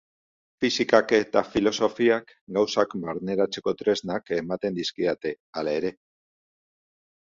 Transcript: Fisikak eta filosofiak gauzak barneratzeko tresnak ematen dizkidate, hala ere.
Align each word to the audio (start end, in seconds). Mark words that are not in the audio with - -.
Fisikak 0.63 1.13
eta 1.17 1.43
filosofiak 1.49 2.33
gauzak 2.59 2.97
barneratzeko 3.05 3.77
tresnak 3.85 4.35
ematen 4.41 4.83
dizkidate, 4.83 5.39
hala 5.59 5.81
ere. 5.83 5.97